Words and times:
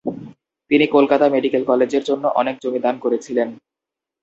তিনি 0.71 0.85
কলকাতা 0.87 1.25
মেডিকেল 1.29 1.63
কলেজের 1.65 2.03
জন্য 2.03 2.23
অনেক 2.35 2.55
জমি 2.63 2.79
দান 2.79 2.95
করেছিলেন। 2.99 3.49